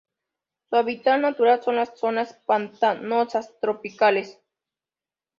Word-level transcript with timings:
Su 0.71 0.77
hábitat 0.77 1.21
natural 1.21 1.61
son 1.61 1.75
las 1.75 1.99
zonas 1.99 2.33
pantanosas 2.47 3.53
tropicales. 3.59 4.39